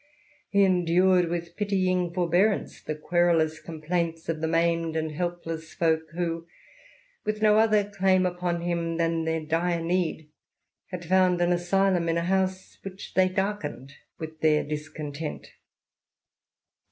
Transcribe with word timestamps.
He 0.49 0.63
endured 0.63 1.29
with 1.29 1.55
pitying 1.55 2.11
forbearance 2.11 2.81
the 2.81 2.95
querulous 2.95 3.59
complaints 3.59 4.27
of 4.29 4.41
the 4.41 4.47
maimed 4.47 4.95
and 4.95 5.11
helpless 5.11 5.75
folk 5.75 6.09
who, 6.13 6.47
with 7.23 7.39
no 7.43 7.59
other 7.59 7.83
claim 7.87 8.23
BQ 8.23 8.63
him 8.65 8.97
than 8.97 9.25
their 9.25 9.41
dire 9.41 9.79
need, 9.79 10.31
had 10.89 11.05
found 11.05 11.39
an 11.39 11.51
asylum 11.51 12.09
in 12.09 12.15
nise, 12.15 12.79
which 12.83 13.13
they 13.13 13.29
darkened 13.29 13.93
with 14.17 14.39
their 14.41 14.63
discontent. 14.63 15.51